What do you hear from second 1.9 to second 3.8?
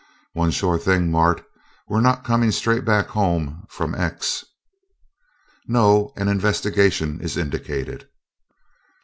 not coming straight back home